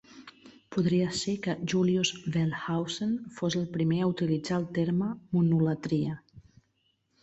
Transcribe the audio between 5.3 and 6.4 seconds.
"monolatria".